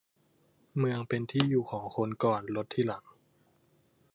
[0.77, 3.03] เมืองเป็นที่อยู่ของคนคนก่อน รถทีหลัง